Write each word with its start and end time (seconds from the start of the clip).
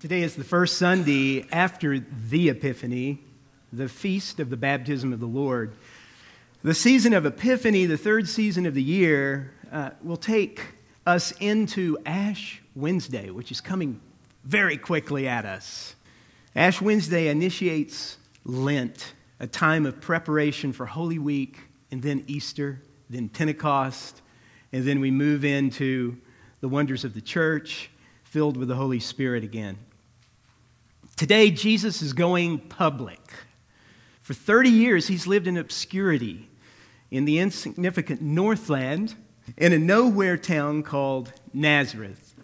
Today 0.00 0.22
is 0.22 0.36
the 0.36 0.44
first 0.44 0.78
Sunday 0.78 1.44
after 1.50 1.98
the 1.98 2.50
Epiphany, 2.50 3.18
the 3.72 3.88
feast 3.88 4.38
of 4.38 4.48
the 4.48 4.56
baptism 4.56 5.12
of 5.12 5.18
the 5.18 5.26
Lord. 5.26 5.74
The 6.62 6.72
season 6.72 7.12
of 7.12 7.26
Epiphany, 7.26 7.84
the 7.84 7.96
third 7.96 8.28
season 8.28 8.64
of 8.64 8.74
the 8.74 8.82
year, 8.82 9.52
uh, 9.72 9.90
will 10.00 10.16
take 10.16 10.60
us 11.04 11.32
into 11.40 11.98
Ash 12.06 12.62
Wednesday, 12.76 13.30
which 13.30 13.50
is 13.50 13.60
coming 13.60 14.00
very 14.44 14.76
quickly 14.76 15.26
at 15.26 15.44
us. 15.44 15.96
Ash 16.54 16.80
Wednesday 16.80 17.26
initiates 17.26 18.18
Lent, 18.44 19.14
a 19.40 19.48
time 19.48 19.84
of 19.84 20.00
preparation 20.00 20.72
for 20.72 20.86
Holy 20.86 21.18
Week, 21.18 21.58
and 21.90 22.00
then 22.00 22.22
Easter, 22.28 22.80
then 23.10 23.28
Pentecost, 23.28 24.22
and 24.72 24.84
then 24.84 25.00
we 25.00 25.10
move 25.10 25.44
into 25.44 26.18
the 26.60 26.68
wonders 26.68 27.04
of 27.04 27.14
the 27.14 27.20
church, 27.20 27.90
filled 28.22 28.56
with 28.56 28.68
the 28.68 28.76
Holy 28.76 29.00
Spirit 29.00 29.42
again. 29.42 29.76
Today, 31.18 31.50
Jesus 31.50 32.00
is 32.00 32.12
going 32.12 32.60
public. 32.60 33.18
For 34.22 34.34
30 34.34 34.70
years, 34.70 35.08
he's 35.08 35.26
lived 35.26 35.48
in 35.48 35.56
obscurity 35.56 36.48
in 37.10 37.24
the 37.24 37.40
insignificant 37.40 38.22
Northland 38.22 39.16
in 39.56 39.72
a 39.72 39.80
nowhere 39.80 40.36
town 40.36 40.84
called 40.84 41.32
Nazareth, 41.52 42.36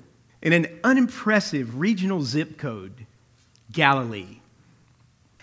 in 0.42 0.52
an 0.52 0.66
unimpressive 0.82 1.79
regional 1.79 2.23
zip 2.23 2.59
code, 2.59 3.06
Galilee. 3.70 4.41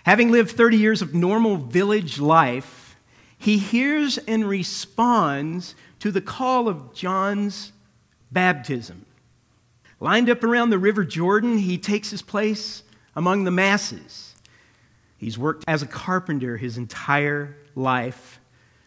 Having 0.04 0.30
lived 0.30 0.50
30 0.50 0.76
years 0.76 1.00
of 1.00 1.14
normal 1.14 1.56
village 1.56 2.20
life, 2.20 2.98
he 3.38 3.56
hears 3.56 4.18
and 4.18 4.46
responds 4.46 5.74
to 6.00 6.10
the 6.10 6.20
call 6.20 6.68
of 6.68 6.92
John's 6.92 7.72
baptism. 8.30 9.06
Lined 10.00 10.28
up 10.28 10.44
around 10.44 10.68
the 10.68 10.78
River 10.78 11.02
Jordan, 11.02 11.56
he 11.56 11.78
takes 11.78 12.10
his 12.10 12.20
place 12.20 12.82
among 13.14 13.44
the 13.44 13.50
masses. 13.50 14.34
He's 15.16 15.38
worked 15.38 15.64
as 15.68 15.82
a 15.82 15.86
carpenter 15.86 16.56
his 16.56 16.76
entire 16.78 17.56
life, 17.74 18.40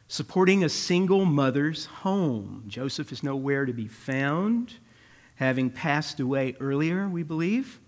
supporting 0.08 0.64
a 0.64 0.70
single 0.70 1.26
mother's 1.26 1.86
home. 1.86 2.64
Joseph 2.67 3.12
is 3.12 3.23
nowhere 3.23 3.66
to 3.66 3.73
be 3.73 3.88
found, 3.88 4.73
having 5.36 5.70
passed 5.70 6.20
away 6.20 6.56
earlier, 6.59 7.08
we 7.08 7.23
believe. 7.23 7.80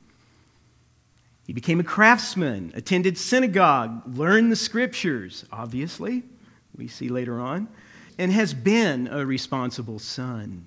He 1.46 1.54
became 1.54 1.80
a 1.80 1.84
craftsman, 1.84 2.74
attended 2.76 3.18
synagogue, 3.18 4.18
learned 4.18 4.52
the 4.52 4.58
scriptures, 4.58 5.46
obviously, 5.52 6.24
we 6.76 6.88
see 6.88 7.10
later 7.10 7.40
on, 7.40 7.70
and 8.18 8.32
has 8.32 8.54
been 8.54 9.08
a 9.08 9.26
responsible 9.26 10.00
son. 10.00 10.66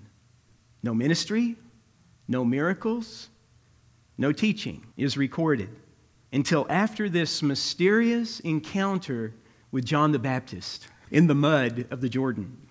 No 0.82 0.94
ministry, 0.94 1.56
no 2.28 2.44
miracles, 2.44 3.28
no 4.20 4.32
teaching 4.32 4.84
is 4.98 5.16
recorded 5.16 5.70
until 6.30 6.66
after 6.68 7.08
this 7.08 7.42
mysterious 7.42 8.38
encounter 8.40 9.32
with 9.72 9.86
John 9.86 10.12
the 10.12 10.18
Baptist 10.18 10.88
in 11.10 11.26
the 11.26 11.34
mud 11.34 11.86
of 11.90 12.02
the 12.02 12.08
Jordan. 12.10 12.68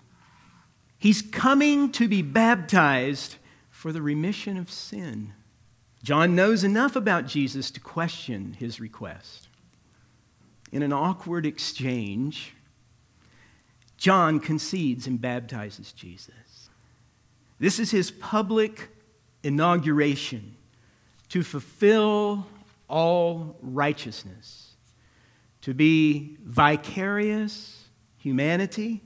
He's 0.96 1.22
coming 1.22 1.90
to 1.90 2.06
be 2.06 2.22
baptized 2.22 3.34
for 3.68 3.90
the 3.90 4.00
remission 4.00 4.56
of 4.58 4.70
sin. 4.70 5.32
John 6.04 6.36
knows 6.36 6.62
enough 6.62 6.94
about 6.94 7.26
Jesus 7.26 7.72
to 7.72 7.80
question 7.80 8.54
his 8.56 8.78
request. 8.78 9.48
In 10.70 10.84
an 10.84 10.92
awkward 10.92 11.46
exchange, 11.46 12.54
John 13.96 14.38
concedes 14.38 15.08
and 15.08 15.20
baptizes 15.20 15.90
Jesus. 15.90 16.70
This 17.58 17.80
is 17.80 17.90
his 17.90 18.12
public 18.12 18.88
inauguration 19.42 20.54
to 21.30 21.42
fulfill 21.42 22.46
all 22.88 23.56
righteousness, 23.62 24.74
to 25.62 25.72
be 25.72 26.36
vicarious 26.44 27.84
humanity, 28.18 29.00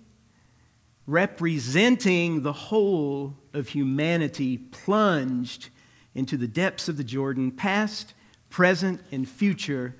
representing 1.06 2.42
the 2.42 2.52
whole 2.52 3.36
of 3.52 3.68
humanity 3.68 4.58
plunged 4.58 5.68
into 6.14 6.36
the 6.36 6.48
depths 6.48 6.88
of 6.88 6.96
the 6.96 7.04
Jordan, 7.04 7.50
past, 7.50 8.14
present, 8.50 9.00
and 9.12 9.28
future, 9.28 9.94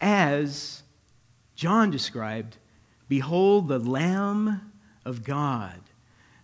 as 0.00 0.82
John 1.54 1.90
described 1.90 2.56
Behold 3.08 3.68
the 3.68 3.78
Lamb 3.78 4.72
of 5.04 5.24
God 5.24 5.80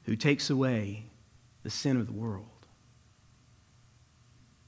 who 0.05 0.15
takes 0.15 0.51
away 0.51 1.07
the 1.63 1.71
sin 1.71 1.97
of 1.97 2.07
the 2.07 2.13
world. 2.13 2.52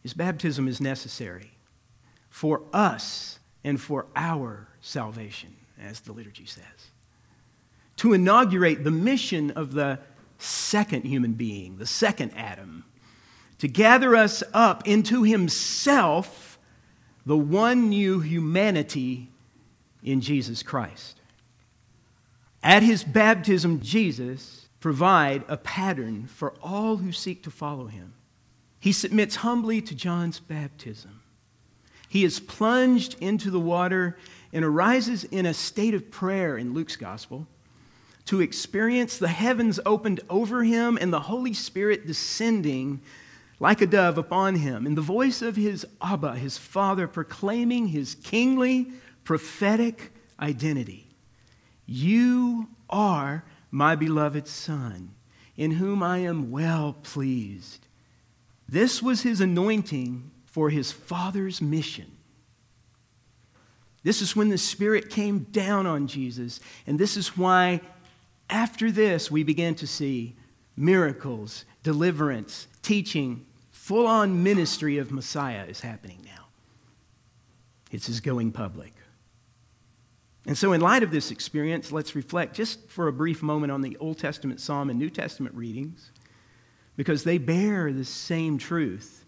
His 0.05 0.15
baptism 0.15 0.69
is 0.69 0.81
necessary 0.81 1.51
for 2.29 2.61
us 2.73 3.39
and 3.65 3.81
for 3.81 4.07
our 4.15 4.69
salvation, 4.83 5.57
as 5.83 6.01
the 6.01 6.13
liturgy 6.13 6.45
says. 6.45 6.91
To 7.97 8.13
inaugurate 8.13 8.85
the 8.85 8.91
mission 8.91 9.51
of 9.53 9.73
the 9.73 9.99
second 10.39 11.05
human 11.05 11.33
being, 11.33 11.79
the 11.79 11.87
second 11.87 12.33
Adam, 12.37 12.85
to 13.59 13.67
gather 13.67 14.15
us 14.15 14.43
up 14.53 14.87
into 14.87 15.23
himself, 15.23 16.59
the 17.25 17.37
one 17.37 17.89
new 17.89 18.21
humanity 18.21 19.31
in 20.03 20.21
Jesus 20.21 20.63
Christ. 20.63 21.19
At 22.63 22.83
his 22.83 23.05
baptism, 23.05 23.81
Jesus 23.81 24.69
provide 24.81 25.45
a 25.49 25.57
pattern 25.57 26.27
for 26.27 26.53
all 26.63 26.99
who 26.99 27.11
seek 27.11 27.43
to 27.45 27.51
follow 27.51 27.87
him. 27.87 28.13
He 28.85 28.93
submits 28.93 29.37
humbly 29.37 29.81
to 29.81 29.95
John's 29.95 30.41
baptism. 30.41 31.23
He 32.07 32.23
is 32.23 32.39
plunged 32.39 33.17
into 33.19 33.51
the 33.51 33.59
water 33.59 34.19
and 34.53 34.63
arises 34.63 35.25
in 35.25 35.47
a 35.47 35.55
state 35.55 35.95
of 35.95 36.11
prayer 36.11 36.59
in 36.59 36.75
Luke's 36.75 36.97
gospel 36.97 37.47
to 38.27 38.43
experience 38.43 39.17
the 39.17 39.29
heavens 39.29 39.81
opened 39.87 40.21
over 40.29 40.65
him 40.65 40.99
and 41.01 41.11
the 41.11 41.21
Holy 41.21 41.55
Spirit 41.55 42.07
descending 42.07 43.01
like 43.59 43.81
a 43.81 43.87
dove 43.87 44.19
upon 44.19 44.57
him, 44.57 44.87
and 44.87 44.99
the 44.99 45.01
voice 45.01 45.41
of 45.41 45.57
his 45.57 45.87
Abba, 46.03 46.37
his 46.37 46.59
father, 46.59 47.09
proclaiming 47.09 47.87
his 47.87 48.15
kingly, 48.17 48.93
prophetic 49.25 50.13
identity. 50.39 51.09
You 51.87 52.69
are 52.91 53.45
my 53.71 53.97
beloved 53.97 54.47
Son, 54.47 55.15
in 55.57 55.71
whom 55.71 56.03
I 56.03 56.19
am 56.19 56.51
well 56.51 56.93
pleased. 57.03 57.87
This 58.75 59.01
was 59.01 59.23
his 59.23 59.41
anointing 59.41 60.33
for 60.47 60.69
his 60.69 60.91
father's 60.91 61.63
mission. 61.63 62.11
This 64.03 64.21
is 64.21 64.35
when 64.35 64.49
the 64.49 64.59
Spirit 64.59 65.11
came 65.11 65.45
down 65.53 65.87
on 65.87 66.09
Jesus, 66.09 66.59
and 66.85 66.99
this 66.99 67.17
is 67.17 67.39
why 67.39 67.81
after 68.51 68.91
this 68.91 69.31
we 69.31 69.45
began 69.45 69.77
to 69.77 69.87
see 69.87 70.35
miracles, 70.77 71.67
deliverance, 71.85 72.67
teaching, 72.83 73.47
full 73.71 74.09
on 74.09 74.43
ministry 74.43 74.99
of 74.99 75.13
Messiah 75.13 75.67
is 75.67 75.81
happening 75.81 76.19
now. 76.25 76.47
It's 77.93 78.09
his 78.09 78.21
going 78.21 78.51
public. 78.51 78.93
And 80.47 80.59
so, 80.59 80.73
in 80.73 80.81
light 80.81 81.05
of 81.05 81.13
this 81.13 81.31
experience, 81.31 81.93
let's 81.93 82.17
reflect 82.17 82.57
just 82.57 82.91
for 82.91 83.07
a 83.07 83.13
brief 83.13 83.41
moment 83.41 83.71
on 83.71 83.83
the 83.83 83.97
Old 83.99 84.19
Testament 84.19 84.61
psalm 84.61 84.91
and 84.91 84.99
New 84.99 85.11
Testament 85.11 85.55
readings 85.55 86.11
because 86.97 87.25
they 87.25 87.39
bear 87.39 87.93
the 87.93 88.05
same 88.05 88.59
truth. 88.59 89.25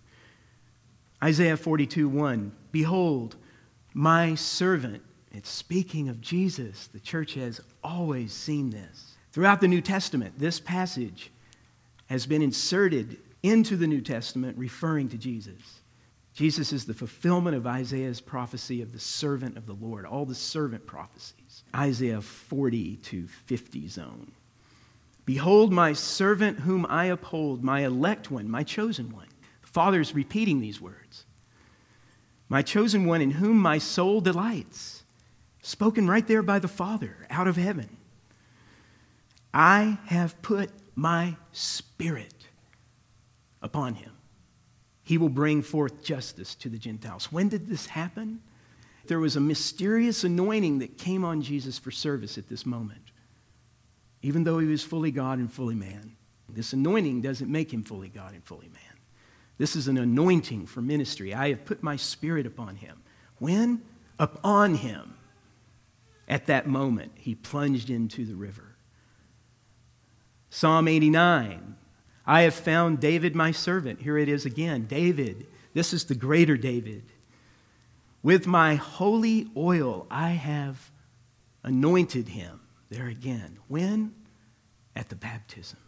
Isaiah 1.22 1.56
42 1.56 2.08
1 2.08 2.52
Behold, 2.72 3.36
my 3.94 4.34
servant. 4.34 5.02
It's 5.32 5.50
speaking 5.50 6.08
of 6.08 6.20
Jesus. 6.20 6.86
The 6.88 7.00
church 7.00 7.34
has 7.34 7.60
always 7.84 8.32
seen 8.32 8.70
this. 8.70 9.16
Throughout 9.32 9.60
the 9.60 9.68
New 9.68 9.82
Testament, 9.82 10.38
this 10.38 10.60
passage 10.60 11.30
has 12.06 12.26
been 12.26 12.40
inserted 12.42 13.18
into 13.42 13.76
the 13.76 13.86
New 13.86 14.00
Testament 14.00 14.56
referring 14.56 15.08
to 15.10 15.18
Jesus. 15.18 15.80
Jesus 16.32 16.72
is 16.72 16.84
the 16.84 16.94
fulfillment 16.94 17.56
of 17.56 17.66
Isaiah's 17.66 18.20
prophecy 18.20 18.82
of 18.82 18.92
the 18.92 18.98
servant 18.98 19.56
of 19.56 19.66
the 19.66 19.72
Lord, 19.72 20.04
all 20.04 20.26
the 20.26 20.34
servant 20.34 20.86
prophecies. 20.86 21.64
Isaiah 21.74 22.20
40 22.20 22.96
to 22.96 23.26
50 23.26 23.88
zone. 23.88 24.32
Behold, 25.26 25.72
my 25.72 25.92
servant 25.92 26.60
whom 26.60 26.86
I 26.88 27.06
uphold, 27.06 27.62
my 27.62 27.84
elect 27.84 28.30
one, 28.30 28.48
my 28.48 28.62
chosen 28.62 29.12
one. 29.12 29.26
The 29.60 29.66
Father's 29.66 30.14
repeating 30.14 30.60
these 30.60 30.80
words. 30.80 31.26
My 32.48 32.62
chosen 32.62 33.04
one 33.04 33.20
in 33.20 33.32
whom 33.32 33.58
my 33.58 33.78
soul 33.78 34.20
delights. 34.20 35.02
Spoken 35.62 36.06
right 36.06 36.26
there 36.26 36.44
by 36.44 36.60
the 36.60 36.68
Father 36.68 37.26
out 37.28 37.48
of 37.48 37.56
heaven. 37.56 37.96
I 39.52 39.98
have 40.06 40.40
put 40.42 40.70
my 40.94 41.34
spirit 41.50 42.46
upon 43.60 43.96
him. 43.96 44.12
He 45.02 45.18
will 45.18 45.28
bring 45.28 45.60
forth 45.60 46.04
justice 46.04 46.54
to 46.56 46.68
the 46.68 46.78
Gentiles. 46.78 47.32
When 47.32 47.48
did 47.48 47.66
this 47.68 47.86
happen? 47.86 48.42
There 49.06 49.18
was 49.18 49.34
a 49.34 49.40
mysterious 49.40 50.22
anointing 50.22 50.78
that 50.78 50.98
came 50.98 51.24
on 51.24 51.42
Jesus 51.42 51.78
for 51.78 51.90
service 51.90 52.38
at 52.38 52.48
this 52.48 52.64
moment 52.64 53.10
even 54.26 54.42
though 54.42 54.58
he 54.58 54.66
was 54.66 54.82
fully 54.82 55.12
God 55.12 55.38
and 55.38 55.52
fully 55.52 55.76
man. 55.76 56.16
This 56.48 56.72
anointing 56.72 57.20
doesn't 57.20 57.48
make 57.50 57.72
him 57.72 57.84
fully 57.84 58.08
God 58.08 58.34
and 58.34 58.42
fully 58.42 58.68
man, 58.68 58.98
This 59.56 59.76
is 59.76 59.86
an 59.86 59.98
anointing 59.98 60.66
for 60.66 60.82
ministry. 60.82 61.32
I 61.32 61.50
have 61.50 61.64
put 61.64 61.80
my 61.80 61.94
spirit 61.94 62.44
upon 62.44 62.74
him. 62.74 63.02
When? 63.38 63.82
Upon 64.18 64.74
him. 64.74 65.14
At 66.26 66.46
that 66.46 66.66
moment, 66.66 67.12
he 67.14 67.36
plunged 67.36 67.88
into 67.88 68.24
the 68.24 68.34
river. 68.34 68.74
Psalm 70.50 70.88
89 70.88 71.76
I 72.26 72.42
have 72.42 72.54
found 72.54 72.98
David 72.98 73.36
my 73.36 73.52
servant. 73.52 74.00
Here 74.00 74.18
it 74.18 74.28
is 74.28 74.44
again. 74.44 74.86
David. 74.86 75.46
This 75.72 75.92
is 75.92 76.04
the 76.06 76.16
greater 76.16 76.56
David. 76.56 77.04
With 78.24 78.48
my 78.48 78.74
holy 78.74 79.46
oil, 79.56 80.08
I 80.10 80.30
have 80.30 80.90
anointed 81.62 82.26
him. 82.26 82.62
There 82.90 83.08
again. 83.08 83.58
When? 83.68 84.14
At 84.94 85.08
the 85.08 85.16
baptism. 85.16 85.78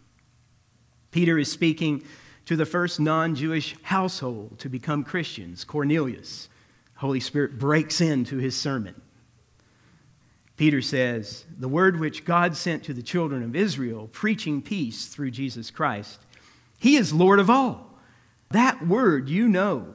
Peter 1.10 1.38
is 1.38 1.50
speaking 1.50 2.02
to 2.46 2.56
the 2.56 2.66
first 2.66 3.00
non 3.00 3.34
Jewish 3.34 3.76
household 3.82 4.58
to 4.58 4.68
become 4.68 5.04
Christians, 5.04 5.64
Cornelius. 5.64 6.48
Holy 6.96 7.20
Spirit 7.20 7.58
breaks 7.58 8.00
into 8.00 8.38
his 8.38 8.56
sermon. 8.56 9.00
Peter 10.56 10.82
says, 10.82 11.44
The 11.58 11.68
word 11.68 12.00
which 12.00 12.24
God 12.24 12.56
sent 12.56 12.82
to 12.84 12.92
the 12.92 13.02
children 13.02 13.42
of 13.44 13.54
Israel, 13.54 14.08
preaching 14.12 14.60
peace 14.60 15.06
through 15.06 15.30
Jesus 15.30 15.70
Christ, 15.70 16.20
he 16.78 16.96
is 16.96 17.12
Lord 17.12 17.38
of 17.38 17.48
all. 17.48 17.94
That 18.50 18.86
word 18.86 19.28
you 19.28 19.48
know, 19.48 19.94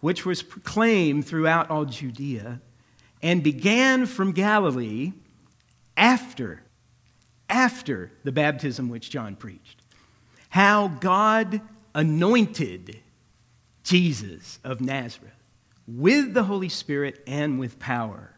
which 0.00 0.24
was 0.24 0.42
proclaimed 0.42 1.26
throughout 1.26 1.70
all 1.70 1.84
Judea 1.84 2.60
and 3.22 3.42
began 3.42 4.06
from 4.06 4.32
Galilee 4.32 5.12
after, 5.96 6.62
after 7.48 8.10
the 8.24 8.32
baptism 8.32 8.88
which 8.88 9.10
John 9.10 9.36
preached. 9.36 9.82
How 10.50 10.88
God 10.88 11.60
anointed 11.94 12.98
Jesus 13.82 14.58
of 14.64 14.80
Nazareth 14.80 15.32
with 15.86 16.34
the 16.34 16.44
Holy 16.44 16.68
Spirit 16.68 17.22
and 17.26 17.58
with 17.58 17.78
power, 17.78 18.30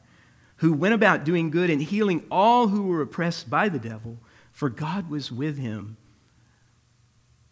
who 0.56 0.72
went 0.72 0.94
about 0.94 1.24
doing 1.24 1.50
good 1.50 1.70
and 1.70 1.82
healing 1.82 2.24
all 2.30 2.68
who 2.68 2.84
were 2.84 3.02
oppressed 3.02 3.48
by 3.48 3.68
the 3.68 3.78
devil, 3.78 4.18
for 4.52 4.68
God 4.68 5.10
was 5.10 5.30
with 5.30 5.58
him. 5.58 5.96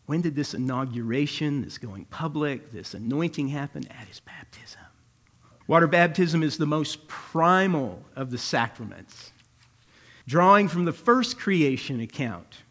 When 0.07 0.21
did 0.21 0.35
this 0.35 0.55
inauguration, 0.55 1.63
this 1.63 1.79
going 1.79 2.07
public, 2.07 2.73
this 2.73 2.95
anointing 2.95 3.49
happen? 3.49 3.87
At 3.89 4.09
his 4.09 4.21
baptism. 4.21 4.81
Water 5.67 5.87
baptism 5.87 6.43
is 6.43 6.59
the 6.59 6.67
most 6.67 7.07
primal 7.09 8.03
of 8.17 8.31
the 8.31 8.39
sacraments. 8.39 9.33
Drawing 10.27 10.69
from 10.69 10.87
the 10.87 10.93
first 10.93 11.39
creation 11.39 12.01
account, 12.01 12.63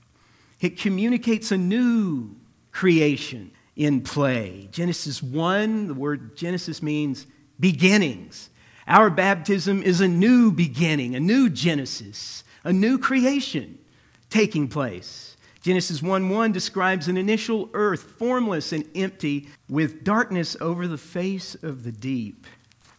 it 0.59 0.79
communicates 0.79 1.51
a 1.51 1.57
new 1.57 2.35
creation 2.71 3.51
in 3.75 4.01
play. 4.01 4.69
Genesis 4.71 5.21
1, 5.21 5.87
the 5.87 5.93
word 5.93 6.35
Genesis 6.35 6.81
means 6.81 7.27
beginnings. 7.59 8.49
Our 8.87 9.09
baptism 9.09 9.83
is 9.83 10.01
a 10.01 10.07
new 10.07 10.51
beginning, 10.51 11.15
a 11.15 11.19
new 11.19 11.49
Genesis, 11.49 12.43
a 12.63 12.73
new 12.73 12.97
creation 12.97 13.77
taking 14.29 14.67
place. 14.67 15.37
Genesis 15.61 16.01
1 16.01 16.29
1 16.29 16.51
describes 16.51 17.07
an 17.07 17.17
initial 17.17 17.69
earth, 17.73 18.03
formless 18.17 18.73
and 18.73 18.85
empty, 18.95 19.47
with 19.69 20.03
darkness 20.03 20.57
over 20.59 20.87
the 20.87 20.97
face 20.97 21.55
of 21.55 21.83
the 21.83 21.91
deep. 21.91 22.47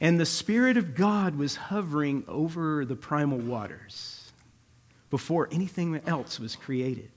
And 0.01 0.19
the 0.19 0.27
Spirit 0.27 0.77
of 0.77 0.95
God 0.95 1.37
was 1.37 1.57
hovering 1.57 2.25
over 2.27 2.85
the 2.85 2.97
primal 2.97 3.39
waters 3.39 4.24
before 5.15 5.49
anything 5.53 6.01
else 6.07 6.41
was 6.41 6.57
created. 6.57 7.11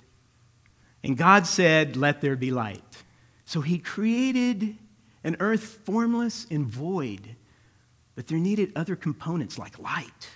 And 1.04 1.18
God 1.18 1.48
said, 1.48 1.98
Let 1.98 2.22
there 2.22 2.36
be 2.36 2.52
light. 2.52 3.04
So 3.46 3.62
He 3.62 3.80
created 3.80 4.78
an 5.24 5.38
earth 5.40 5.80
formless 5.84 6.46
and 6.52 6.68
void, 6.68 7.36
but 8.16 8.28
there 8.28 8.38
needed 8.38 8.74
other 8.76 8.96
components 8.96 9.58
like 9.58 9.80
light. 9.80 10.30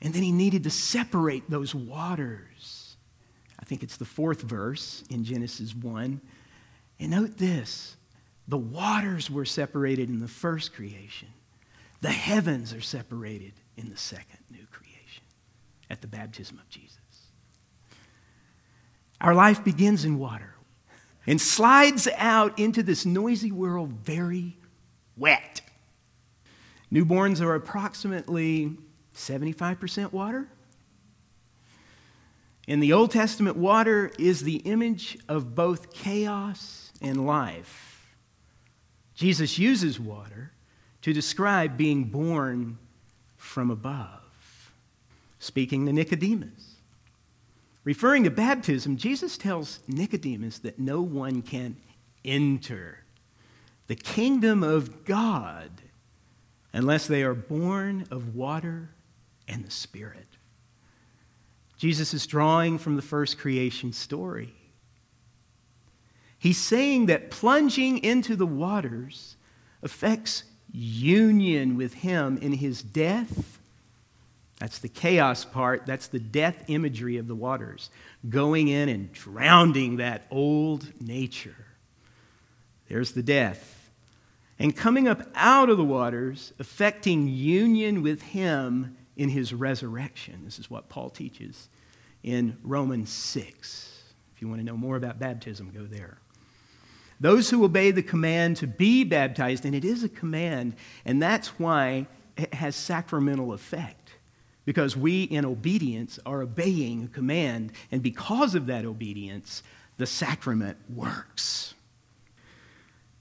And 0.00 0.14
then 0.14 0.22
He 0.22 0.32
needed 0.32 0.64
to 0.64 0.70
separate 0.70 1.50
those 1.50 1.74
waters 1.74 2.82
I 3.62 3.64
think 3.64 3.84
it's 3.84 3.96
the 3.96 4.04
fourth 4.04 4.42
verse 4.42 5.04
in 5.08 5.22
Genesis 5.22 5.74
1. 5.74 6.20
And 6.98 7.10
note 7.10 7.38
this 7.38 7.96
the 8.48 8.58
waters 8.58 9.30
were 9.30 9.44
separated 9.44 10.08
in 10.08 10.18
the 10.18 10.28
first 10.28 10.74
creation, 10.74 11.28
the 12.00 12.10
heavens 12.10 12.74
are 12.74 12.80
separated 12.80 13.52
in 13.76 13.88
the 13.88 13.96
second 13.96 14.40
new 14.50 14.66
creation 14.70 15.22
at 15.88 16.00
the 16.00 16.08
baptism 16.08 16.58
of 16.58 16.68
Jesus. 16.68 16.98
Our 19.22 19.34
life 19.34 19.64
begins 19.64 20.04
in 20.04 20.18
water 20.18 20.54
and 21.26 21.40
slides 21.40 22.06
out 22.18 22.58
into 22.58 22.82
this 22.82 23.06
noisy 23.06 23.52
world 23.52 23.92
very 23.92 24.58
wet. 25.16 25.62
Newborns 26.92 27.40
are 27.40 27.54
approximately 27.54 28.76
75% 29.14 30.12
water, 30.12 30.48
in 32.66 32.80
the 32.80 32.92
Old 32.92 33.10
Testament, 33.10 33.56
water 33.56 34.12
is 34.18 34.42
the 34.42 34.56
image 34.56 35.18
of 35.28 35.54
both 35.54 35.92
chaos 35.92 36.92
and 37.00 37.26
life. 37.26 38.14
Jesus 39.14 39.58
uses 39.58 39.98
water 39.98 40.52
to 41.02 41.12
describe 41.12 41.76
being 41.76 42.04
born 42.04 42.78
from 43.36 43.70
above, 43.70 44.72
speaking 45.40 45.86
to 45.86 45.92
Nicodemus. 45.92 46.71
Referring 47.84 48.24
to 48.24 48.30
baptism, 48.30 48.96
Jesus 48.96 49.36
tells 49.36 49.80
Nicodemus 49.88 50.58
that 50.60 50.78
no 50.78 51.02
one 51.02 51.42
can 51.42 51.76
enter 52.24 52.98
the 53.88 53.96
kingdom 53.96 54.62
of 54.62 55.04
God 55.04 55.70
unless 56.72 57.06
they 57.06 57.22
are 57.22 57.34
born 57.34 58.06
of 58.10 58.34
water 58.34 58.90
and 59.48 59.64
the 59.64 59.70
Spirit. 59.70 60.26
Jesus 61.76 62.14
is 62.14 62.26
drawing 62.26 62.78
from 62.78 62.96
the 62.96 63.02
first 63.02 63.38
creation 63.38 63.92
story. 63.92 64.54
He's 66.38 66.58
saying 66.58 67.06
that 67.06 67.30
plunging 67.30 67.98
into 67.98 68.36
the 68.36 68.46
waters 68.46 69.36
affects 69.82 70.44
union 70.70 71.76
with 71.76 71.94
Him 71.94 72.38
in 72.38 72.52
His 72.52 72.82
death. 72.82 73.58
That's 74.62 74.78
the 74.78 74.88
chaos 74.88 75.44
part. 75.44 75.86
That's 75.86 76.06
the 76.06 76.20
death 76.20 76.66
imagery 76.68 77.16
of 77.16 77.26
the 77.26 77.34
waters. 77.34 77.90
Going 78.28 78.68
in 78.68 78.88
and 78.88 79.12
drowning 79.12 79.96
that 79.96 80.24
old 80.30 80.86
nature. 81.00 81.66
There's 82.86 83.10
the 83.10 83.24
death. 83.24 83.90
And 84.60 84.76
coming 84.76 85.08
up 85.08 85.28
out 85.34 85.68
of 85.68 85.78
the 85.78 85.84
waters, 85.84 86.52
affecting 86.60 87.26
union 87.26 88.02
with 88.02 88.22
Him 88.22 88.96
in 89.16 89.30
His 89.30 89.52
resurrection. 89.52 90.42
This 90.44 90.60
is 90.60 90.70
what 90.70 90.88
Paul 90.88 91.10
teaches 91.10 91.68
in 92.22 92.56
Romans 92.62 93.10
6. 93.10 94.04
If 94.36 94.40
you 94.40 94.46
want 94.46 94.60
to 94.60 94.64
know 94.64 94.76
more 94.76 94.94
about 94.94 95.18
baptism, 95.18 95.72
go 95.74 95.86
there. 95.86 96.18
Those 97.18 97.50
who 97.50 97.64
obey 97.64 97.90
the 97.90 98.04
command 98.04 98.58
to 98.58 98.68
be 98.68 99.02
baptized, 99.02 99.64
and 99.64 99.74
it 99.74 99.84
is 99.84 100.04
a 100.04 100.08
command, 100.08 100.76
and 101.04 101.20
that's 101.20 101.58
why 101.58 102.06
it 102.36 102.54
has 102.54 102.76
sacramental 102.76 103.52
effect. 103.52 104.01
Because 104.64 104.96
we, 104.96 105.24
in 105.24 105.44
obedience, 105.44 106.18
are 106.24 106.42
obeying 106.42 107.04
a 107.04 107.08
command, 107.08 107.72
and 107.90 108.02
because 108.02 108.54
of 108.54 108.66
that 108.66 108.84
obedience, 108.84 109.62
the 109.96 110.06
sacrament 110.06 110.78
works. 110.88 111.74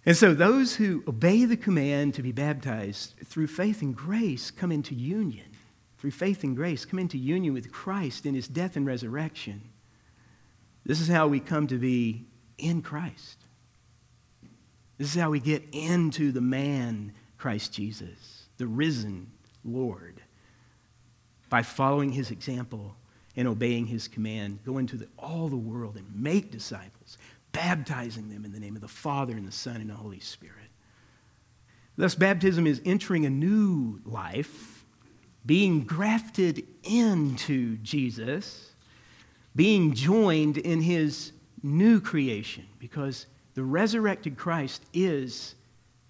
And 0.06 0.16
so, 0.16 0.34
those 0.34 0.76
who 0.76 1.04
obey 1.08 1.46
the 1.46 1.58
command 1.58 2.14
to 2.16 2.24
be 2.24 2.32
baptized 2.32 3.16
through 3.26 3.48
faith 3.48 3.82
and 3.82 3.96
grace 3.96 4.52
come 4.52 4.72
into 4.72 4.96
union 4.96 5.46
through 6.02 6.10
faith 6.10 6.44
and 6.44 6.56
grace, 6.56 6.84
come 6.84 6.98
into 6.98 7.20
union 7.20 7.54
with 7.54 7.72
Christ 7.72 8.26
in 8.26 8.34
his 8.34 8.48
death 8.48 8.76
and 8.76 8.88
resurrection. 8.88 9.62
This 10.84 11.00
is 11.00 11.08
how 11.08 11.28
we 11.28 11.40
come 11.40 11.68
to 11.68 11.78
be 11.78 12.26
in 12.58 12.82
Christ. 12.82 13.38
This 14.98 15.14
is 15.16 15.22
how 15.22 15.30
we 15.30 15.40
get 15.40 15.64
into 15.72 16.32
the 16.32 16.42
man, 16.42 17.14
Christ 17.38 17.74
Jesus, 17.74 18.48
the 18.58 18.66
risen 18.66 19.30
Lord, 19.64 20.24
by 21.52 21.62
following 21.62 22.14
his 22.14 22.32
example 22.32 22.96
and 23.36 23.46
obeying 23.46 23.86
his 23.86 24.08
command. 24.08 24.60
Go 24.66 24.78
into 24.78 24.96
the, 24.96 25.08
all 25.20 25.50
the 25.50 25.58
world 25.58 25.98
and 25.98 26.06
make 26.16 26.50
disciples, 26.50 27.18
baptizing 27.52 28.30
them 28.30 28.46
in 28.46 28.54
the 28.54 28.60
name 28.60 28.76
of 28.76 28.82
the 28.82 28.88
Father 28.88 29.34
and 29.34 29.46
the 29.46 29.52
Son 29.52 29.76
and 29.76 29.90
the 29.90 29.94
Holy 29.94 30.22
Spirit. 30.22 30.56
Thus, 31.98 32.16
baptism 32.16 32.66
is 32.66 32.82
entering 32.86 33.26
a 33.26 33.30
new 33.30 34.00
life 34.06 34.86
being 35.46 35.84
grafted 35.84 36.66
into 36.84 37.76
Jesus, 37.78 38.72
being 39.54 39.94
joined 39.94 40.58
in 40.58 40.80
his 40.80 41.34
new 41.62 42.00
creation, 42.00 42.66
because 42.80 43.26
the 43.56 43.64
resurrected 43.64 44.38
Christ 44.38 44.84
is 44.94 45.56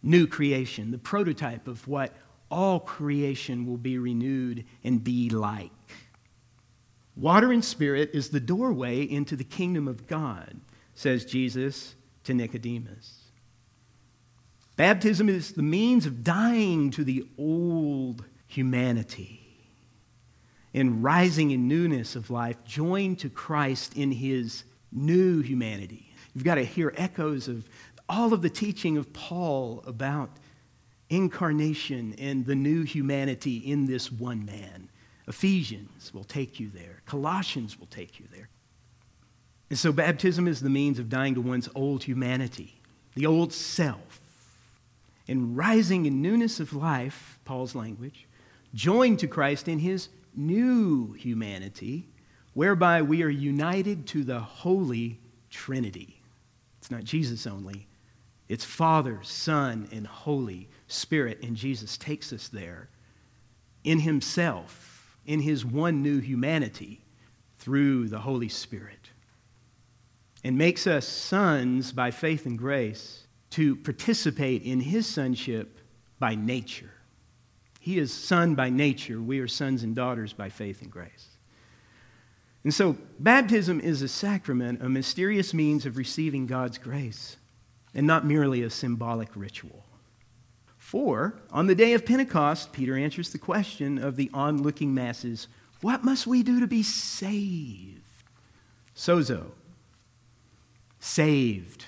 new 0.03 0.27
creation, 0.27 0.91
the 0.91 0.99
prototype 0.99 1.67
of 1.67 1.87
what 1.87 2.13
all 2.51 2.79
creation 2.79 3.65
will 3.65 3.77
be 3.77 3.97
renewed 3.97 4.65
and 4.83 5.03
be 5.03 5.29
like. 5.29 5.71
Water 7.15 7.51
and 7.51 7.63
spirit 7.63 8.11
is 8.13 8.29
the 8.29 8.39
doorway 8.39 9.03
into 9.03 9.35
the 9.35 9.43
kingdom 9.43 9.87
of 9.87 10.07
God, 10.07 10.59
says 10.93 11.25
Jesus 11.25 11.95
to 12.23 12.33
Nicodemus. 12.33 13.17
Baptism 14.75 15.29
is 15.29 15.51
the 15.51 15.63
means 15.63 16.05
of 16.05 16.23
dying 16.23 16.91
to 16.91 17.03
the 17.03 17.27
old 17.37 18.25
humanity 18.47 19.41
and 20.73 21.03
rising 21.03 21.51
in 21.51 21.67
newness 21.67 22.15
of 22.15 22.29
life, 22.29 22.63
joined 22.63 23.19
to 23.19 23.29
Christ 23.29 23.95
in 23.97 24.11
his 24.11 24.63
new 24.91 25.41
humanity. 25.41 26.13
You've 26.33 26.45
got 26.45 26.55
to 26.55 26.63
hear 26.63 26.93
echoes 26.95 27.47
of 27.47 27.67
all 28.07 28.33
of 28.33 28.41
the 28.41 28.49
teaching 28.49 28.97
of 28.97 29.11
Paul 29.13 29.83
about 29.85 30.31
incarnation 31.11 32.15
and 32.17 32.45
the 32.45 32.55
new 32.55 32.83
humanity 32.83 33.57
in 33.57 33.85
this 33.85 34.11
one 34.11 34.45
man. 34.45 34.89
Ephesians 35.27 36.11
will 36.13 36.23
take 36.23 36.59
you 36.59 36.69
there, 36.69 37.01
Colossians 37.05 37.79
will 37.79 37.87
take 37.87 38.19
you 38.19 38.25
there. 38.33 38.49
And 39.69 39.77
so, 39.77 39.91
baptism 39.91 40.47
is 40.47 40.61
the 40.61 40.69
means 40.69 40.99
of 40.99 41.09
dying 41.09 41.35
to 41.35 41.41
one's 41.41 41.69
old 41.75 42.03
humanity, 42.03 42.81
the 43.15 43.25
old 43.25 43.53
self, 43.53 44.19
and 45.27 45.55
rising 45.55 46.05
in 46.05 46.21
newness 46.21 46.59
of 46.59 46.73
life, 46.73 47.39
Paul's 47.45 47.75
language, 47.75 48.27
joined 48.73 49.19
to 49.19 49.27
Christ 49.27 49.67
in 49.67 49.79
his 49.79 50.09
new 50.35 51.13
humanity, 51.13 52.07
whereby 52.53 53.01
we 53.01 53.21
are 53.23 53.29
united 53.29 54.07
to 54.07 54.23
the 54.23 54.39
Holy 54.39 55.19
Trinity. 55.49 56.21
It's 56.79 56.91
not 56.91 57.03
Jesus 57.03 57.45
only, 57.45 57.87
it's 58.51 58.65
Father, 58.65 59.17
Son, 59.23 59.87
and 59.93 60.05
Holy 60.05 60.67
Spirit. 60.87 61.39
And 61.41 61.55
Jesus 61.55 61.97
takes 61.97 62.33
us 62.33 62.49
there 62.49 62.89
in 63.85 63.99
Himself, 63.99 65.17
in 65.25 65.39
His 65.39 65.65
one 65.65 66.03
new 66.03 66.19
humanity, 66.19 67.05
through 67.59 68.09
the 68.09 68.19
Holy 68.19 68.49
Spirit, 68.49 69.11
and 70.43 70.57
makes 70.57 70.85
us 70.85 71.07
sons 71.07 71.93
by 71.93 72.11
faith 72.11 72.45
and 72.45 72.57
grace 72.57 73.25
to 73.51 73.77
participate 73.77 74.63
in 74.63 74.81
His 74.81 75.07
sonship 75.07 75.79
by 76.19 76.35
nature. 76.35 76.91
He 77.79 77.99
is 77.99 78.13
son 78.13 78.55
by 78.55 78.69
nature. 78.69 79.21
We 79.21 79.39
are 79.39 79.47
sons 79.47 79.81
and 79.81 79.95
daughters 79.95 80.33
by 80.33 80.49
faith 80.49 80.81
and 80.81 80.91
grace. 80.91 81.29
And 82.65 82.73
so, 82.73 82.97
baptism 83.17 83.79
is 83.79 84.01
a 84.01 84.09
sacrament, 84.09 84.81
a 84.81 84.89
mysterious 84.89 85.53
means 85.53 85.85
of 85.85 85.95
receiving 85.95 86.47
God's 86.47 86.77
grace, 86.77 87.37
and 87.93 88.07
not 88.07 88.25
merely 88.25 88.63
a 88.63 88.69
symbolic 88.69 89.29
ritual. 89.35 89.85
For, 90.77 91.39
on 91.51 91.67
the 91.67 91.75
day 91.75 91.93
of 91.93 92.05
Pentecost, 92.05 92.73
Peter 92.73 92.97
answers 92.97 93.31
the 93.31 93.37
question 93.37 93.97
of 93.97 94.15
the 94.15 94.29
onlooking 94.33 94.93
masses 94.93 95.47
what 95.81 96.03
must 96.03 96.27
we 96.27 96.43
do 96.43 96.59
to 96.59 96.67
be 96.67 96.83
saved? 96.83 98.01
Sozo. 98.95 99.45
Saved. 100.99 101.85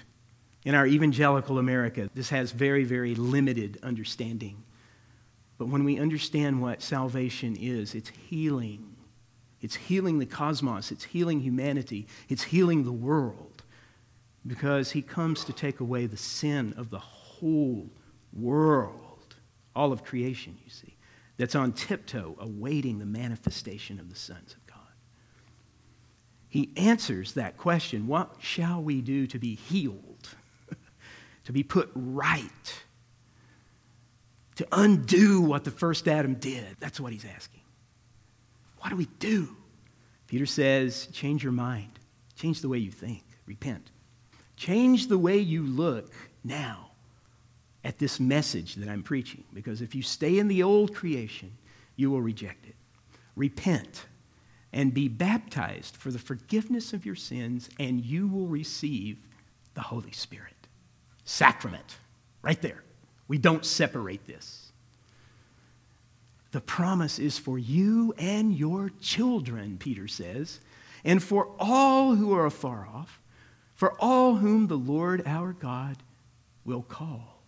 In 0.65 0.73
our 0.73 0.87
evangelical 0.87 1.59
America, 1.59 2.09
this 2.15 2.29
has 2.29 2.51
very, 2.51 2.83
very 2.83 3.13
limited 3.13 3.77
understanding. 3.83 4.63
But 5.59 5.67
when 5.67 5.83
we 5.83 5.99
understand 5.99 6.61
what 6.61 6.81
salvation 6.81 7.55
is, 7.55 7.93
it's 7.93 8.09
healing. 8.09 8.95
It's 9.61 9.75
healing 9.75 10.19
the 10.19 10.25
cosmos, 10.25 10.91
it's 10.91 11.05
healing 11.05 11.39
humanity, 11.39 12.07
it's 12.27 12.43
healing 12.43 12.83
the 12.83 12.91
world. 12.91 13.52
Because 14.45 14.91
he 14.91 15.01
comes 15.01 15.45
to 15.45 15.53
take 15.53 15.79
away 15.79 16.05
the 16.05 16.17
sin 16.17 16.73
of 16.77 16.89
the 16.89 16.99
whole 16.99 17.89
world, 18.33 19.35
all 19.75 19.91
of 19.91 20.03
creation, 20.03 20.57
you 20.63 20.69
see, 20.69 20.97
that's 21.37 21.55
on 21.55 21.71
tiptoe 21.71 22.35
awaiting 22.39 22.99
the 22.99 23.05
manifestation 23.05 23.99
of 23.99 24.09
the 24.09 24.15
sons 24.15 24.53
of 24.53 24.67
God. 24.67 24.77
He 26.49 26.71
answers 26.75 27.33
that 27.33 27.57
question 27.57 28.07
what 28.07 28.35
shall 28.39 28.81
we 28.81 29.01
do 29.01 29.27
to 29.27 29.39
be 29.39 29.55
healed, 29.55 30.29
to 31.45 31.53
be 31.53 31.63
put 31.63 31.89
right? 31.95 32.83
to 34.55 34.67
undo 34.71 35.41
what 35.41 35.63
the 35.63 35.71
first 35.71 36.07
Adam 36.07 36.35
did. 36.35 36.77
That's 36.79 36.99
what 36.99 37.11
he's 37.11 37.25
asking. 37.25 37.61
What 38.79 38.89
do 38.89 38.95
we 38.95 39.07
do? 39.19 39.55
Peter 40.27 40.45
says, 40.45 41.07
change 41.07 41.43
your 41.43 41.51
mind, 41.51 41.99
change 42.35 42.61
the 42.61 42.69
way 42.69 42.77
you 42.77 42.91
think, 42.91 43.23
repent. 43.45 43.91
Change 44.63 45.07
the 45.07 45.17
way 45.17 45.39
you 45.39 45.63
look 45.63 46.13
now 46.41 46.91
at 47.83 47.99
this 47.99 48.17
message 48.17 48.75
that 48.75 48.87
I'm 48.87 49.03
preaching, 49.03 49.43
because 49.53 49.81
if 49.81 49.93
you 49.93 50.01
stay 50.01 50.39
in 50.39 50.47
the 50.47 50.63
old 50.63 50.95
creation, 50.95 51.51
you 51.97 52.09
will 52.09 52.21
reject 52.21 52.65
it. 52.65 52.75
Repent 53.35 54.05
and 54.71 54.93
be 54.93 55.09
baptized 55.09 55.97
for 55.97 56.11
the 56.11 56.17
forgiveness 56.17 56.93
of 56.93 57.05
your 57.05 57.13
sins, 57.13 57.69
and 57.77 58.05
you 58.05 58.25
will 58.25 58.47
receive 58.47 59.17
the 59.73 59.81
Holy 59.81 60.13
Spirit. 60.13 60.53
Sacrament, 61.25 61.97
right 62.41 62.61
there. 62.61 62.85
We 63.27 63.39
don't 63.39 63.65
separate 63.65 64.25
this. 64.25 64.71
The 66.51 66.61
promise 66.61 67.19
is 67.19 67.37
for 67.37 67.59
you 67.59 68.13
and 68.17 68.55
your 68.55 68.93
children, 69.01 69.75
Peter 69.77 70.07
says, 70.07 70.61
and 71.03 71.21
for 71.21 71.49
all 71.59 72.15
who 72.15 72.33
are 72.33 72.45
afar 72.45 72.87
off, 72.87 73.19
for 73.75 73.93
all 73.99 74.35
whom 74.35 74.67
the 74.67 74.77
Lord 74.77 75.23
our 75.25 75.53
God 75.53 75.97
will 76.65 76.83
call. 76.83 77.41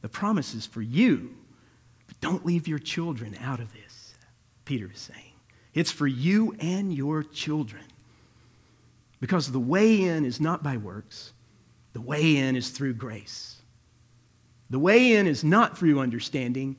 The 0.00 0.08
promise 0.08 0.54
is 0.54 0.66
for 0.66 0.82
you, 0.82 1.34
but 2.06 2.20
don't 2.20 2.44
leave 2.44 2.66
your 2.66 2.78
children 2.78 3.36
out 3.40 3.60
of 3.60 3.72
this, 3.72 4.14
Peter 4.64 4.90
is 4.92 5.00
saying. 5.00 5.32
It's 5.74 5.92
for 5.92 6.06
you 6.06 6.54
and 6.60 6.92
your 6.92 7.22
children. 7.22 7.84
Because 9.20 9.52
the 9.52 9.60
way 9.60 10.02
in 10.02 10.24
is 10.24 10.40
not 10.40 10.62
by 10.62 10.76
works, 10.76 11.32
the 11.92 12.00
way 12.00 12.36
in 12.36 12.56
is 12.56 12.70
through 12.70 12.94
grace. 12.94 13.62
The 14.70 14.78
way 14.78 15.14
in 15.14 15.26
is 15.26 15.44
not 15.44 15.78
through 15.78 16.00
understanding, 16.00 16.76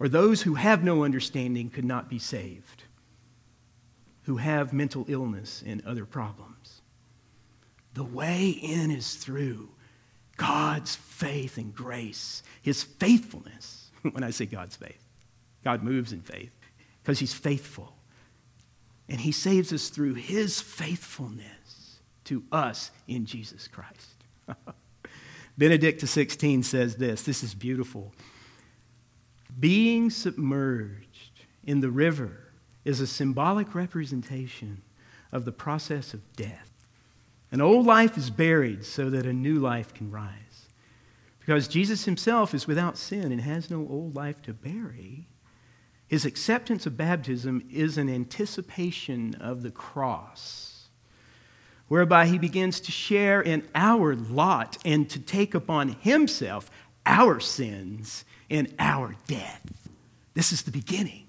or 0.00 0.08
those 0.08 0.42
who 0.42 0.54
have 0.54 0.82
no 0.82 1.04
understanding 1.04 1.68
could 1.68 1.84
not 1.84 2.08
be 2.08 2.18
saved, 2.18 2.84
who 4.22 4.38
have 4.38 4.72
mental 4.72 5.04
illness 5.08 5.62
and 5.64 5.84
other 5.86 6.04
problems. 6.04 6.80
The 7.96 8.04
way 8.04 8.50
in 8.50 8.90
is 8.90 9.14
through 9.14 9.70
God's 10.36 10.96
faith 10.96 11.56
and 11.56 11.74
grace, 11.74 12.42
His 12.60 12.82
faithfulness. 12.82 13.90
when 14.12 14.22
I 14.22 14.30
say 14.30 14.44
God's 14.44 14.76
faith, 14.76 15.02
God 15.64 15.82
moves 15.82 16.12
in 16.12 16.20
faith 16.20 16.54
because 17.02 17.18
He's 17.18 17.32
faithful. 17.32 17.96
And 19.08 19.18
He 19.18 19.32
saves 19.32 19.72
us 19.72 19.88
through 19.88 20.12
His 20.12 20.60
faithfulness 20.60 22.00
to 22.24 22.44
us 22.52 22.90
in 23.08 23.24
Jesus 23.24 23.66
Christ. 23.66 24.12
Benedict 25.58 26.02
XVI 26.02 26.62
says 26.62 26.96
this 26.96 27.22
this 27.22 27.42
is 27.42 27.54
beautiful. 27.54 28.12
Being 29.58 30.10
submerged 30.10 31.30
in 31.64 31.80
the 31.80 31.90
river 31.90 32.52
is 32.84 33.00
a 33.00 33.06
symbolic 33.06 33.74
representation 33.74 34.82
of 35.32 35.46
the 35.46 35.52
process 35.52 36.12
of 36.12 36.36
death. 36.36 36.75
An 37.56 37.62
old 37.62 37.86
life 37.86 38.18
is 38.18 38.28
buried 38.28 38.84
so 38.84 39.08
that 39.08 39.24
a 39.24 39.32
new 39.32 39.54
life 39.54 39.94
can 39.94 40.10
rise. 40.10 40.68
Because 41.40 41.66
Jesus 41.66 42.04
himself 42.04 42.52
is 42.52 42.66
without 42.66 42.98
sin 42.98 43.32
and 43.32 43.40
has 43.40 43.70
no 43.70 43.78
old 43.88 44.14
life 44.14 44.42
to 44.42 44.52
bury, 44.52 45.26
his 46.06 46.26
acceptance 46.26 46.84
of 46.84 46.98
baptism 46.98 47.66
is 47.72 47.96
an 47.96 48.10
anticipation 48.10 49.34
of 49.36 49.62
the 49.62 49.70
cross 49.70 50.90
whereby 51.88 52.26
he 52.26 52.36
begins 52.36 52.78
to 52.80 52.92
share 52.92 53.40
in 53.40 53.66
our 53.74 54.14
lot 54.14 54.76
and 54.84 55.08
to 55.08 55.18
take 55.18 55.54
upon 55.54 55.88
himself 55.88 56.70
our 57.06 57.40
sins 57.40 58.26
and 58.50 58.74
our 58.78 59.16
death. 59.28 59.88
This 60.34 60.52
is 60.52 60.64
the 60.64 60.72
beginning. 60.72 61.24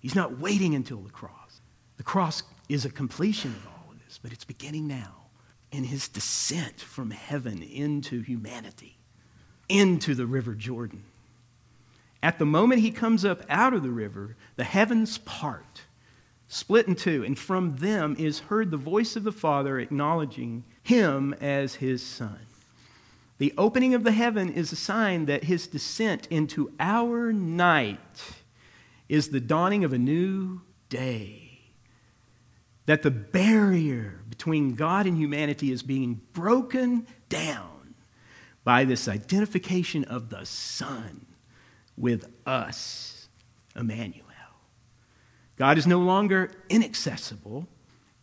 He's 0.00 0.16
not 0.16 0.40
waiting 0.40 0.74
until 0.74 0.98
the 0.98 1.10
cross. 1.10 1.60
The 1.96 2.02
cross 2.02 2.42
is 2.68 2.84
a 2.84 2.90
completion 2.90 3.52
of 3.52 3.68
all 3.68 3.92
of 3.92 4.04
this, 4.04 4.18
but 4.20 4.32
it's 4.32 4.44
beginning 4.44 4.88
now 4.88 5.27
in 5.70 5.84
his 5.84 6.08
descent 6.08 6.80
from 6.80 7.10
heaven 7.10 7.62
into 7.62 8.20
humanity, 8.22 8.96
into 9.68 10.14
the 10.14 10.26
river 10.26 10.54
Jordan. 10.54 11.04
At 12.22 12.38
the 12.38 12.46
moment 12.46 12.80
he 12.80 12.90
comes 12.90 13.24
up 13.24 13.42
out 13.48 13.74
of 13.74 13.82
the 13.82 13.90
river, 13.90 14.36
the 14.56 14.64
heavens 14.64 15.18
part 15.18 15.82
split 16.48 16.88
in 16.88 16.94
two, 16.94 17.22
and 17.22 17.38
from 17.38 17.76
them 17.76 18.16
is 18.18 18.40
heard 18.40 18.70
the 18.70 18.76
voice 18.76 19.14
of 19.16 19.24
the 19.24 19.32
Father 19.32 19.78
acknowledging 19.78 20.64
him 20.82 21.34
as 21.40 21.76
his 21.76 22.02
Son. 22.02 22.38
The 23.36 23.54
opening 23.56 23.94
of 23.94 24.02
the 24.02 24.12
heaven 24.12 24.50
is 24.52 24.72
a 24.72 24.76
sign 24.76 25.26
that 25.26 25.44
his 25.44 25.68
descent 25.68 26.26
into 26.28 26.72
our 26.80 27.32
night 27.32 28.34
is 29.08 29.28
the 29.28 29.40
dawning 29.40 29.84
of 29.84 29.92
a 29.92 29.98
new 29.98 30.62
day. 30.88 31.47
That 32.88 33.02
the 33.02 33.10
barrier 33.10 34.22
between 34.30 34.74
God 34.74 35.06
and 35.06 35.14
humanity 35.14 35.70
is 35.70 35.82
being 35.82 36.22
broken 36.32 37.06
down 37.28 37.94
by 38.64 38.84
this 38.84 39.06
identification 39.08 40.04
of 40.04 40.30
the 40.30 40.46
Son 40.46 41.26
with 41.98 42.30
us, 42.46 43.28
Emmanuel. 43.76 44.24
God 45.56 45.76
is 45.76 45.86
no 45.86 45.98
longer 45.98 46.50
inaccessible. 46.70 47.68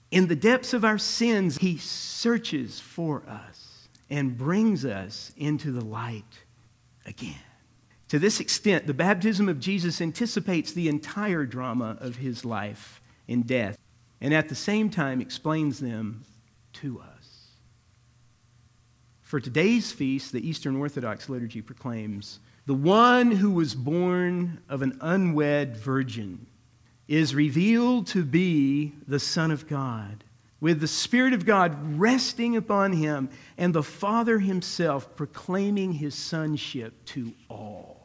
In 0.10 0.30
the 0.30 0.36
depths 0.36 0.74
of 0.74 0.84
our 0.84 0.98
sins, 0.98 1.60
He 1.60 1.78
searches 1.78 2.80
for 2.80 3.22
us. 3.30 3.88
and 4.10 4.36
brings 4.36 4.84
us 4.84 5.32
into 5.38 5.72
the 5.72 5.86
light 5.86 6.40
again. 7.06 7.36
To 8.08 8.20
this 8.20 8.40
extent, 8.40 8.88
the 8.88 8.94
baptism 8.96 9.48
of 9.48 9.60
Jesus 9.60 10.02
anticipates 10.02 10.72
the 10.72 10.88
entire 10.88 11.46
drama 11.46 11.98
of 12.00 12.18
his 12.18 12.46
life 12.46 13.02
and 13.28 13.46
death, 13.46 13.78
and 14.26 14.34
at 14.34 14.50
the 14.50 14.56
same 14.56 14.90
time 14.90 15.22
explains 15.22 15.78
them 15.80 16.26
to 16.74 17.00
us. 17.00 17.52
For 19.22 19.40
today's 19.40 19.92
feast, 19.92 20.32
the 20.32 20.50
Eastern 20.50 20.78
Orthodox 20.78 21.30
liturgy 21.30 21.62
proclaims 21.62 22.40
the 22.66 22.74
one 22.74 23.30
who 23.30 23.52
was 23.52 23.76
born 23.76 24.64
of 24.68 24.82
an 24.82 24.98
unwed 25.00 25.78
virgin 25.78 26.48
is 27.08 27.36
revealed 27.36 28.08
to 28.08 28.26
be 28.26 28.94
the 29.08 29.20
Son 29.20 29.52
of 29.52 29.68
God, 29.68 30.24
with 30.60 30.80
the 30.80 30.88
Spirit 30.88 31.34
of 31.34 31.46
God 31.46 32.00
resting 32.00 32.56
upon 32.56 32.94
him 32.94 33.30
and 33.60 33.76
the 33.76 33.84
Father 33.84 34.40
himself 34.40 35.16
proclaiming 35.16 35.94
his 35.94 36.16
sonship 36.16 37.06
to 37.06 37.32
all. 37.48 37.96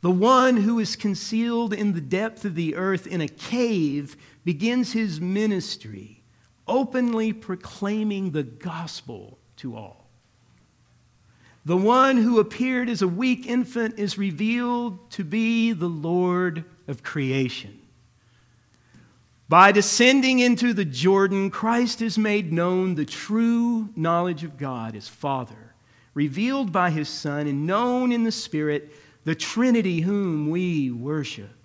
The 0.00 0.10
one 0.10 0.58
who 0.58 0.78
is 0.78 0.94
concealed 0.94 1.72
in 1.72 1.92
the 1.92 2.00
depth 2.00 2.44
of 2.44 2.54
the 2.54 2.76
earth 2.76 3.06
in 3.06 3.20
a 3.20 3.28
cave 3.28 4.16
begins 4.48 4.94
his 4.94 5.20
ministry, 5.20 6.22
openly 6.66 7.34
proclaiming 7.34 8.30
the 8.30 8.42
gospel 8.42 9.36
to 9.54 9.76
all. 9.76 10.08
The 11.66 11.76
one 11.76 12.16
who 12.16 12.40
appeared 12.40 12.88
as 12.88 13.02
a 13.02 13.06
weak 13.06 13.46
infant 13.46 13.98
is 13.98 14.16
revealed 14.16 15.10
to 15.10 15.22
be 15.22 15.72
the 15.72 15.90
Lord 15.90 16.64
of 16.86 17.02
creation. 17.02 17.78
By 19.50 19.70
descending 19.70 20.38
into 20.38 20.72
the 20.72 20.86
Jordan, 20.86 21.50
Christ 21.50 22.00
has 22.00 22.16
made 22.16 22.50
known 22.50 22.94
the 22.94 23.04
true 23.04 23.90
knowledge 23.96 24.44
of 24.44 24.56
God 24.56 24.96
as 24.96 25.08
Father, 25.08 25.74
revealed 26.14 26.72
by 26.72 26.88
his 26.88 27.10
Son, 27.10 27.46
and 27.46 27.66
known 27.66 28.12
in 28.12 28.24
the 28.24 28.32
Spirit, 28.32 28.94
the 29.24 29.34
Trinity 29.34 30.00
whom 30.00 30.48
we 30.48 30.90
worship. 30.90 31.57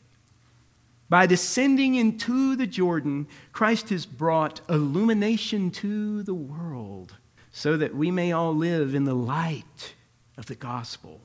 By 1.10 1.25
descending 1.25 1.95
into 1.95 2.55
the 2.55 2.67
Jordan, 2.67 3.27
Christ 3.51 3.89
has 3.89 4.05
brought 4.05 4.62
illumination 4.69 5.69
to 5.72 6.24
the 6.24 6.33
world 6.33 7.15
so 7.51 7.77
that 7.77 7.95
we 7.95 8.10
may 8.10 8.31
all 8.31 8.55
live 8.55 8.95
in 8.95 9.03
the 9.03 9.13
light 9.13 9.93
of 10.38 10.48
the 10.48 10.55
gospel. 10.55 11.22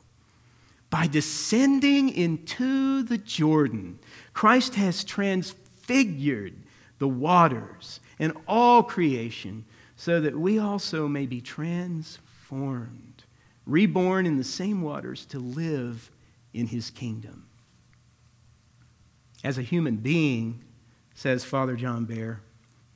By 0.91 1.07
descending 1.07 2.09
into 2.11 3.03
the 3.03 3.19
Jordan, 3.19 3.99
Christ 4.33 4.75
has 4.75 5.05
transfigured 5.05 6.55
the 6.99 7.09
waters 7.09 8.01
and 8.19 8.33
all 8.47 8.83
creation 8.83 9.65
so 9.97 10.21
that 10.21 10.39
we 10.39 10.59
also 10.59 11.09
may 11.09 11.27
be 11.27 11.41
transformed, 11.41 13.25
reborn 13.67 14.27
in 14.27 14.37
the 14.37 14.45
same 14.45 14.83
waters 14.83 15.25
to 15.27 15.39
live 15.39 16.11
in 16.55 16.67
his 16.67 16.91
kingdom. 16.91 17.48
As 19.45 19.59
a 19.59 19.63
human 19.63 19.97
being, 19.97 20.65
says 21.15 21.45
Father 21.45 21.77
John 21.77 22.07
Behr, 22.07 22.39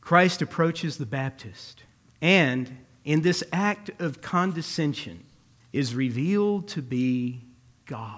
Christ 0.00 0.42
approaches 0.42 0.98
the 0.98 1.06
Baptist 1.06 1.84
and 2.20 2.78
in 3.04 3.22
this 3.22 3.42
act 3.52 3.90
of 4.00 4.22
condescension 4.22 5.24
is 5.72 5.94
revealed 5.94 6.68
to 6.68 6.82
be 6.82 7.42
God, 7.86 8.08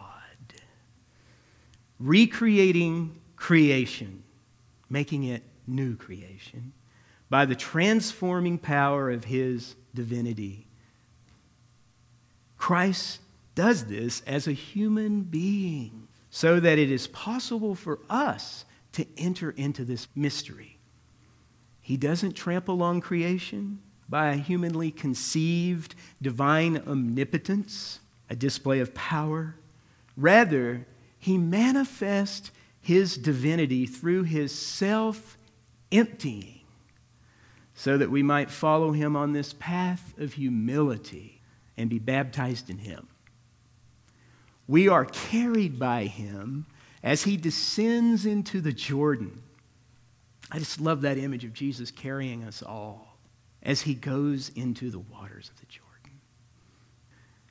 recreating 1.99 3.19
creation, 3.37 4.23
making 4.90 5.25
it 5.25 5.43
new 5.66 5.97
creation 5.97 6.73
by 7.31 7.47
the 7.47 7.54
transforming 7.54 8.59
power 8.59 9.11
of 9.11 9.25
his 9.25 9.75
divinity. 9.95 10.66
Christ 12.59 13.21
does 13.54 13.87
this 13.87 14.21
as 14.26 14.47
a 14.47 14.52
human 14.52 15.23
being 15.23 16.09
so 16.34 16.58
that 16.58 16.80
it 16.80 16.90
is 16.90 17.06
possible 17.06 17.76
for 17.76 18.00
us 18.10 18.64
to 18.90 19.06
enter 19.16 19.52
into 19.52 19.84
this 19.84 20.08
mystery. 20.16 20.80
He 21.80 21.97
doesn't 21.97 22.32
trample 22.32 22.82
on 22.82 23.00
creation 23.00 23.78
by 24.08 24.30
a 24.30 24.36
humanly 24.36 24.90
conceived 24.90 25.94
divine 26.20 26.82
omnipotence, 26.88 28.00
a 28.28 28.34
display 28.34 28.80
of 28.80 28.92
power. 28.94 29.54
Rather, 30.16 30.88
he 31.20 31.38
manifests 31.38 32.50
his 32.80 33.16
divinity 33.16 33.86
through 33.86 34.25
his 34.25 34.50
self 34.50 35.38
emptying 35.92 36.62
so 37.76 37.97
that 37.97 38.10
we 38.10 38.25
might 38.25 38.50
follow 38.50 38.90
him 38.90 39.14
on 39.14 39.34
this 39.34 39.52
path 39.52 40.12
of 40.18 40.32
humility 40.32 41.40
and 41.76 41.88
be 41.88 42.00
baptized 42.00 42.68
in 42.68 42.78
him. 42.78 43.06
We 44.66 44.88
are 44.88 45.04
carried 45.04 45.78
by 45.78 46.04
him 46.04 46.66
as 47.02 47.22
he 47.22 47.36
descends 47.36 48.24
into 48.24 48.60
the 48.60 48.72
Jordan. 48.72 49.42
I 50.50 50.58
just 50.58 50.80
love 50.80 51.02
that 51.02 51.18
image 51.18 51.44
of 51.44 51.52
Jesus 51.52 51.90
carrying 51.90 52.44
us 52.44 52.62
all 52.62 53.18
as 53.62 53.82
he 53.82 53.94
goes 53.94 54.50
into 54.50 54.90
the 54.90 54.98
waters 54.98 55.50
of 55.50 55.60
the 55.60 55.66
Jordan. 55.66 56.20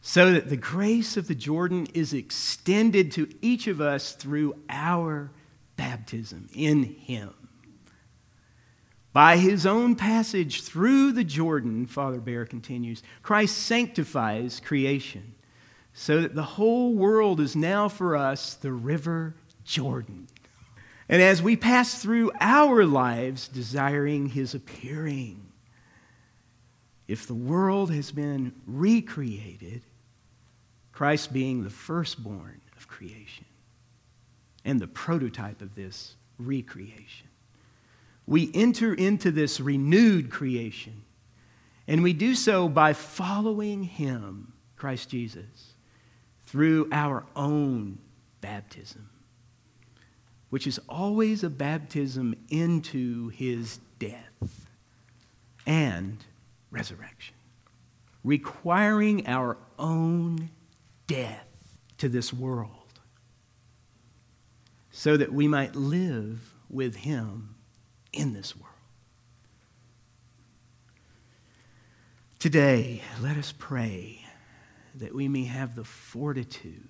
So 0.02 0.34
that 0.34 0.50
the 0.50 0.58
grace 0.58 1.16
of 1.18 1.28
the 1.28 1.36
Jordan 1.36 1.88
is 1.94 2.14
extended 2.14 3.12
to 3.14 3.30
each 3.42 3.68
of 3.68 3.80
us 3.80 4.14
through 4.14 4.56
our 4.70 5.32
baptism 5.76 6.50
in 6.54 6.84
him. 6.84 7.34
By 9.12 9.38
his 9.38 9.66
own 9.68 9.96
passage 9.96 10.64
through 10.64 11.12
the 11.12 11.24
Jordan, 11.24 11.86
Father 11.86 12.20
Behr 12.20 12.50
continues, 12.50 13.04
Christ 13.22 13.58
sanctifies 13.60 14.60
creation 14.60 15.36
so 15.94 16.22
that 16.22 16.36
the 16.36 16.44
whole 16.44 16.94
world 16.94 17.40
is 17.40 17.56
now 17.56 17.88
for 17.88 18.16
us 18.16 18.56
the 18.56 18.72
river 18.72 19.36
Jordan. 19.64 20.28
And 21.10 21.22
as 21.22 21.42
we 21.42 21.56
pass 21.56 22.02
through 22.02 22.32
our 22.40 22.86
lives 22.86 23.48
desiring 23.48 24.28
his 24.28 24.56
appearing, 24.56 25.40
if 27.08 27.28
the 27.28 27.36
world 27.36 27.92
has 27.92 28.12
been 28.12 28.54
recreated, 28.66 29.82
Christ 30.92 31.34
being 31.34 31.64
the 31.64 31.70
firstborn 31.70 32.62
of 32.78 32.88
creation 32.88 33.46
and 34.64 34.80
the 34.80 34.88
prototype 34.88 35.62
of 35.62 35.76
this 35.76 36.16
recreation, 36.40 37.28
we 38.26 38.50
enter 38.54 38.94
into 38.94 39.32
this 39.32 39.60
renewed 39.60 40.32
creation. 40.32 41.04
And 41.88 42.02
we 42.02 42.14
do 42.14 42.36
so 42.36 42.70
by 42.70 42.94
following 42.94 43.84
Him, 43.84 44.54
Christ 44.78 45.10
Jesus, 45.10 45.74
through 46.46 46.90
our 46.92 47.26
own 47.36 48.00
baptism, 48.42 49.10
which 50.50 50.68
is 50.68 50.80
always 50.90 51.44
a 51.44 51.50
baptism 51.50 52.36
into 52.50 53.30
His 53.30 53.80
death 54.00 54.68
and 55.66 56.24
resurrection, 56.72 57.36
requiring 58.24 59.28
our 59.28 59.58
own 59.80 60.50
death 61.08 61.48
to 61.98 62.10
this 62.10 62.34
world 62.34 62.84
so 64.96 65.18
that 65.18 65.34
we 65.34 65.48
might 65.48 65.76
live 65.76 66.54
with 66.70 66.96
him 66.96 67.56
in 68.14 68.34
this 68.34 68.56
world. 68.56 68.70
Today, 72.40 73.02
let 73.22 73.36
us 73.36 73.54
pray 73.58 74.23
that 74.96 75.14
we 75.14 75.28
may 75.28 75.46
have 75.46 75.76
the 75.76 75.84
fortitude 75.84 76.90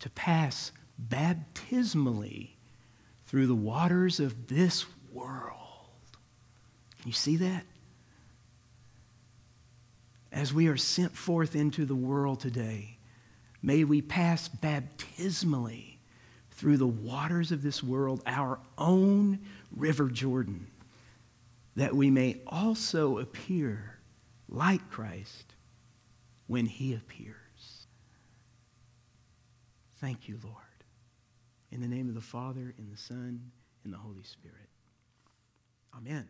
to 0.00 0.10
pass 0.10 0.72
baptismally 0.98 2.56
through 3.26 3.46
the 3.46 3.54
waters 3.54 4.20
of 4.20 4.48
this 4.48 4.86
world. 5.12 5.52
You 7.04 7.12
see 7.12 7.36
that? 7.36 7.64
as 10.34 10.52
we 10.52 10.66
are 10.66 10.76
sent 10.76 11.16
forth 11.16 11.54
into 11.54 11.84
the 11.86 11.94
world 11.94 12.40
today, 12.40 12.98
may 13.62 13.84
we 13.84 14.02
pass 14.02 14.48
baptismally 14.48 16.00
through 16.50 16.76
the 16.76 16.86
waters 16.86 17.52
of 17.52 17.62
this 17.62 17.82
world, 17.82 18.22
our 18.26 18.58
own 18.76 19.38
River 19.74 20.08
Jordan, 20.08 20.66
that 21.76 21.94
we 21.94 22.10
may 22.10 22.40
also 22.48 23.18
appear 23.18 23.98
like 24.48 24.90
Christ 24.90 25.53
when 26.46 26.66
he 26.66 26.94
appears. 26.94 27.86
Thank 30.00 30.28
you, 30.28 30.38
Lord. 30.42 30.56
In 31.70 31.80
the 31.80 31.88
name 31.88 32.08
of 32.08 32.14
the 32.14 32.20
Father, 32.20 32.74
and 32.78 32.92
the 32.92 32.96
Son, 32.96 33.50
and 33.84 33.92
the 33.92 33.98
Holy 33.98 34.22
Spirit. 34.22 34.68
Amen. 35.96 36.28